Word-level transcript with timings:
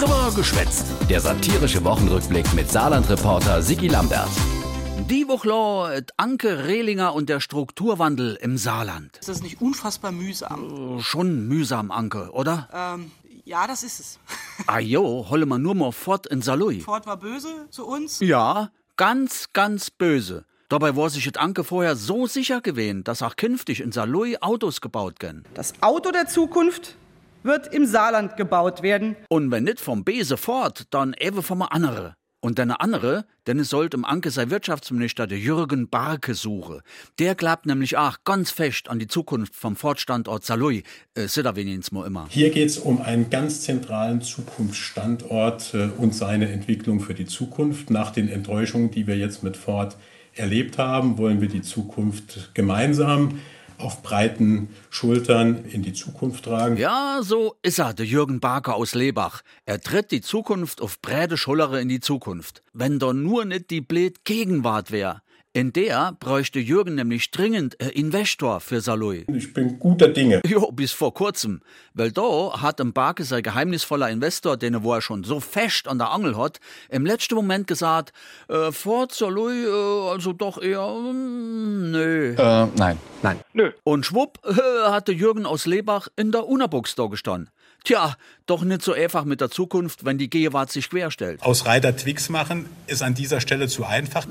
Drüber 0.00 0.32
geschwätzt. 0.34 0.86
Der 1.10 1.20
satirische 1.20 1.84
Wochenrückblick 1.84 2.54
mit 2.54 2.70
Saarland-Reporter 2.70 3.60
Sigi 3.60 3.86
Lambert. 3.86 4.30
Die 5.10 5.28
Woche 5.28 5.94
et 5.94 6.12
Anke 6.16 6.64
Rehlinger 6.64 7.12
und 7.12 7.28
der 7.28 7.40
Strukturwandel 7.40 8.38
im 8.40 8.56
Saarland. 8.56 9.18
Ist 9.18 9.28
das 9.28 9.42
nicht 9.42 9.60
unfassbar 9.60 10.10
mühsam? 10.10 11.00
Schon 11.02 11.46
mühsam, 11.48 11.90
Anke, 11.90 12.30
oder? 12.32 12.70
Ähm, 12.72 13.10
ja, 13.44 13.66
das 13.66 13.82
ist 13.82 14.00
es. 14.00 14.18
Ah 14.66 14.78
jo, 14.78 15.26
holle 15.28 15.44
man 15.44 15.60
nur 15.60 15.74
mal 15.74 15.92
fort 15.92 16.26
in 16.28 16.40
Salui. 16.40 16.80
Ford 16.80 17.04
war 17.04 17.18
böse 17.18 17.66
zu 17.68 17.86
uns. 17.86 18.20
Ja, 18.20 18.70
ganz, 18.96 19.48
ganz 19.52 19.90
böse. 19.90 20.46
Dabei 20.70 20.96
war 20.96 21.10
sich 21.10 21.26
et 21.26 21.36
Anke 21.36 21.62
vorher 21.62 21.94
so 21.94 22.26
sicher 22.26 22.62
gewesen, 22.62 23.04
dass 23.04 23.20
auch 23.20 23.36
künftig 23.36 23.82
in 23.82 23.92
Salui 23.92 24.38
Autos 24.40 24.80
gebaut 24.80 25.20
werden. 25.20 25.44
Das 25.52 25.74
Auto 25.82 26.10
der 26.10 26.26
Zukunft 26.26 26.96
wird 27.42 27.72
im 27.74 27.86
Saarland 27.86 28.36
gebaut 28.36 28.82
werden. 28.82 29.16
Und 29.28 29.50
wenn 29.50 29.64
nicht 29.64 29.80
vom 29.80 30.04
B 30.04 30.22
sofort, 30.22 30.84
dann 30.90 31.14
eben 31.18 31.42
vom 31.42 31.62
andere. 31.62 32.14
Und 32.42 32.58
dann 32.58 32.70
andere, 32.70 33.26
denn 33.46 33.58
es 33.58 33.68
sollte 33.68 33.98
im 33.98 34.06
Anke 34.06 34.30
sei 34.30 34.48
Wirtschaftsminister 34.48 35.26
der 35.26 35.38
Jürgen 35.38 35.90
Barke 35.90 36.32
suche. 36.32 36.80
Der 37.18 37.34
glaubt 37.34 37.66
nämlich 37.66 37.98
auch 37.98 38.16
ganz 38.24 38.50
fest 38.50 38.88
an 38.88 38.98
die 38.98 39.08
Zukunft 39.08 39.54
vom 39.54 39.76
Fortstandort 39.76 40.42
Salui. 40.44 40.82
Äh, 41.14 41.28
sit 41.28 41.44
da 41.44 41.54
wenigstens 41.54 41.92
mal 41.92 42.06
immer. 42.06 42.28
Hier 42.30 42.48
geht 42.48 42.70
es 42.70 42.78
um 42.78 43.02
einen 43.02 43.28
ganz 43.28 43.60
zentralen 43.60 44.22
Zukunftsstandort 44.22 45.74
äh, 45.74 45.88
und 45.98 46.14
seine 46.14 46.50
Entwicklung 46.50 47.00
für 47.00 47.12
die 47.12 47.26
Zukunft. 47.26 47.90
Nach 47.90 48.10
den 48.10 48.30
Enttäuschungen, 48.30 48.90
die 48.90 49.06
wir 49.06 49.18
jetzt 49.18 49.42
mit 49.42 49.58
Ford 49.58 49.98
erlebt 50.32 50.78
haben, 50.78 51.18
wollen 51.18 51.42
wir 51.42 51.48
die 51.48 51.62
Zukunft 51.62 52.54
gemeinsam 52.54 53.38
auf 53.80 54.02
breiten 54.02 54.68
Schultern 54.90 55.64
in 55.64 55.82
die 55.82 55.92
Zukunft 55.92 56.44
tragen. 56.44 56.76
Ja, 56.76 57.20
so 57.22 57.56
ist 57.62 57.78
er, 57.78 57.94
der 57.94 58.06
Jürgen 58.06 58.40
Barker 58.40 58.76
aus 58.76 58.94
Lebach. 58.94 59.42
Er 59.66 59.80
tritt 59.80 60.10
die 60.10 60.20
Zukunft 60.20 60.80
auf 60.80 61.00
breite 61.00 61.36
Schullere 61.36 61.80
in 61.80 61.88
die 61.88 62.00
Zukunft. 62.00 62.62
Wenn 62.72 62.98
da 62.98 63.12
nur 63.12 63.44
nicht 63.44 63.70
die 63.70 63.80
blöd 63.80 64.24
Gegenwart 64.24 64.90
wär. 64.90 65.22
In 65.52 65.72
der 65.72 66.12
bräuchte 66.20 66.60
Jürgen 66.60 66.94
nämlich 66.94 67.32
dringend 67.32 67.80
ein 67.80 67.88
Investor 67.88 68.60
für 68.60 68.80
Salui. 68.80 69.26
Ich 69.34 69.52
bin 69.52 69.80
guter 69.80 70.06
Dinge. 70.06 70.42
Jo, 70.46 70.70
bis 70.70 70.92
vor 70.92 71.12
kurzem. 71.12 71.60
Weil 71.92 72.12
da 72.12 72.62
hat 72.62 72.78
im 72.78 72.92
Barke 72.92 73.24
sein 73.24 73.42
geheimnisvoller 73.42 74.10
Investor, 74.10 74.56
den 74.56 74.84
wo 74.84 74.94
er 74.94 75.00
schon 75.00 75.24
so 75.24 75.40
fest 75.40 75.88
an 75.88 75.98
der 75.98 76.10
Angel 76.10 76.36
hat, 76.36 76.60
im 76.88 77.04
letzten 77.04 77.34
Moment 77.34 77.66
gesagt, 77.66 78.12
äh, 78.48 78.70
Fort 78.70 79.12
Salui, 79.12 79.64
äh, 79.64 80.10
also 80.12 80.32
doch 80.32 80.62
eher, 80.62 80.86
mm, 80.86 81.90
nö. 81.90 82.34
Äh, 82.36 82.66
nein. 82.76 82.98
Nein. 83.24 83.40
Und 83.82 84.06
schwupp 84.06 84.38
äh, 84.44 84.52
hatte 84.88 85.10
Jürgen 85.10 85.46
aus 85.46 85.66
Lebach 85.66 86.06
in 86.14 86.30
der 86.30 86.46
Unabox 86.46 86.94
da 86.94 87.06
gestanden. 87.06 87.50
Tja, 87.82 88.14
doch 88.46 88.62
nicht 88.62 88.82
so 88.82 88.92
einfach 88.92 89.24
mit 89.24 89.40
der 89.40 89.50
Zukunft, 89.50 90.04
wenn 90.04 90.16
die 90.16 90.30
Gegenwart 90.30 90.70
sich 90.70 90.90
querstellt. 90.90 91.42
Aus 91.42 91.66
Reiter 91.66 91.96
Twix 91.96 92.28
machen 92.28 92.66
ist 92.86 93.02
an 93.02 93.14
dieser 93.14 93.40
Stelle 93.40 93.66
zu 93.66 93.84
einfach. 93.84 94.28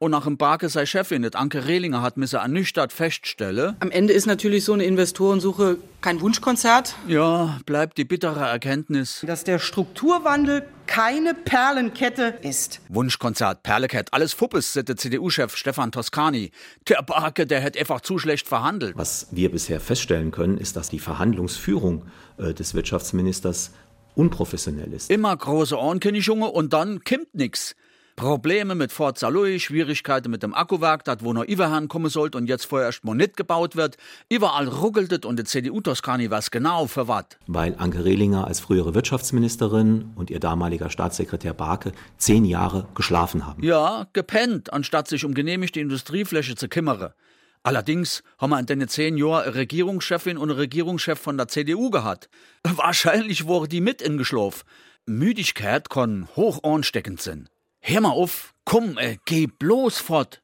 Und 0.00 0.10
nach 0.10 0.24
dem 0.24 0.36
Barke 0.36 0.68
sei 0.68 0.86
Chefin, 0.86 1.22
das 1.22 1.34
Anke 1.34 1.66
Rehlinger 1.66 2.02
hat 2.02 2.16
müsse 2.16 2.38
ernüchtert 2.38 2.92
feststelle, 2.92 3.76
Am 3.80 3.90
Ende 3.92 4.12
ist 4.12 4.26
natürlich 4.26 4.64
so 4.64 4.72
eine 4.72 4.84
Investorensuche 4.84 5.78
kein 6.00 6.20
Wunschkonzert. 6.20 6.96
ja, 7.06 7.58
bleibt 7.64 7.96
die 7.96 8.04
bittere 8.04 8.40
Erkenntnis. 8.40 9.24
Dass 9.26 9.44
der 9.44 9.58
Strukturwandel 9.60 10.66
keine 10.86 11.32
Perlenkette 11.32 12.34
ist. 12.42 12.80
Wunschkonzert, 12.88 13.62
Perlecat, 13.62 14.12
alles 14.12 14.34
Fuppes, 14.34 14.72
sagte 14.72 14.96
CDU-Chef 14.96 15.56
Stefan 15.56 15.92
Toscani. 15.92 16.50
Der 16.88 17.00
Barke, 17.02 17.46
der 17.46 17.60
hätte 17.60 17.78
einfach 17.78 18.00
zu 18.00 18.18
schlecht 18.18 18.48
verhandelt. 18.48 18.96
Was 18.96 19.28
wir 19.30 19.50
bisher 19.50 19.80
feststellen 19.80 20.32
können, 20.32 20.58
ist, 20.58 20.76
dass 20.76 20.90
die 20.90 20.98
Verhandlungsführung 20.98 22.06
äh, 22.36 22.52
des 22.52 22.74
Wirtschaftsministers 22.74 23.70
unprofessionell 24.16 24.92
ist. 24.92 25.10
Immer 25.10 25.36
große 25.36 25.78
Ohrenkündigungen 25.78 26.50
und 26.50 26.72
dann 26.72 27.02
kimmt 27.04 27.34
nix. 27.34 27.74
Probleme 28.16 28.76
mit 28.76 28.92
Fort 28.92 29.18
Salui, 29.18 29.58
Schwierigkeiten 29.58 30.30
mit 30.30 30.44
dem 30.44 30.54
Akkuwerk, 30.54 31.04
dat 31.04 31.24
wo 31.24 31.32
noch 31.32 31.44
Iverhahn 31.44 31.88
kommen 31.88 32.08
sollte 32.08 32.38
und 32.38 32.46
jetzt 32.46 32.64
vorerst 32.66 33.04
mal 33.04 33.16
nicht 33.16 33.36
gebaut 33.36 33.74
wird. 33.74 33.96
Überall 34.28 34.68
ruckeltet 34.68 35.26
und 35.26 35.36
die 35.38 35.44
CDU-Toskani 35.44 36.30
was 36.30 36.52
genau 36.52 36.86
für 36.86 37.08
wat. 37.08 37.38
Weil 37.48 37.74
Anke 37.76 38.04
Rehlinger 38.04 38.46
als 38.46 38.60
frühere 38.60 38.94
Wirtschaftsministerin 38.94 40.12
und 40.14 40.30
ihr 40.30 40.38
damaliger 40.38 40.90
Staatssekretär 40.90 41.54
Barke 41.54 41.90
zehn 42.16 42.44
Jahre 42.44 42.86
geschlafen 42.94 43.46
haben. 43.46 43.64
Ja, 43.64 44.06
gepennt, 44.12 44.72
anstatt 44.72 45.08
sich 45.08 45.24
um 45.24 45.34
genehmigte 45.34 45.80
Industriefläche 45.80 46.54
zu 46.54 46.68
kümmern. 46.68 47.12
Allerdings 47.64 48.22
haben 48.38 48.50
wir 48.50 48.60
in 48.60 48.66
den 48.66 48.86
zehn 48.86 49.16
Jahren 49.16 49.42
eine 49.42 49.54
Regierungschefin 49.56 50.38
und 50.38 50.50
einen 50.50 50.58
Regierungschef 50.58 51.18
von 51.18 51.36
der 51.36 51.48
CDU 51.48 51.90
gehabt. 51.90 52.28
Wahrscheinlich 52.62 53.46
wurde 53.46 53.68
die 53.68 53.80
mit 53.80 54.02
in 54.02 54.18
Geschlaf. 54.18 54.64
Müdigkeit 55.06 55.90
kann 55.90 56.28
hoch 56.36 56.62
ansteckend 56.62 57.20
sein. 57.20 57.48
Hör 57.86 58.00
mal 58.00 58.12
auf, 58.12 58.54
komm, 58.64 58.96
äh, 58.96 59.18
geh 59.26 59.46
bloß 59.46 59.98
fort. 59.98 60.40